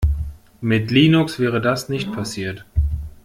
[0.61, 2.65] Mit Linux wäre das nicht passiert!